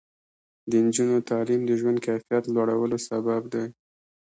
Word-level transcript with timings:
د 0.69 0.71
نجونو 0.85 1.15
تعلیم 1.29 1.61
د 1.65 1.71
ژوند 1.79 1.97
کیفیت 2.05 2.43
لوړولو 2.55 2.97
سبب 3.09 3.41
دی. 3.53 3.65